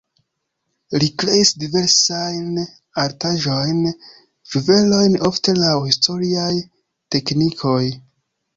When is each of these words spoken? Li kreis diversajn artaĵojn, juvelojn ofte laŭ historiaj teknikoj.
Li 1.01 1.09
kreis 1.23 1.51
diversajn 1.63 2.55
artaĵojn, 3.03 3.83
juvelojn 4.55 5.19
ofte 5.31 5.57
laŭ 5.61 5.77
historiaj 5.91 6.51
teknikoj. 7.17 7.81